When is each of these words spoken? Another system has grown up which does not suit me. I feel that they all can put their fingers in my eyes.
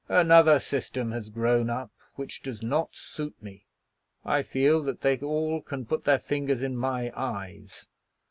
Another 0.09 0.59
system 0.59 1.11
has 1.11 1.29
grown 1.29 1.69
up 1.69 1.91
which 2.15 2.41
does 2.41 2.63
not 2.63 2.95
suit 2.95 3.35
me. 3.39 3.67
I 4.25 4.41
feel 4.41 4.81
that 4.81 5.01
they 5.01 5.15
all 5.19 5.61
can 5.61 5.85
put 5.85 6.05
their 6.05 6.17
fingers 6.17 6.63
in 6.63 6.75
my 6.75 7.11
eyes. 7.15 7.85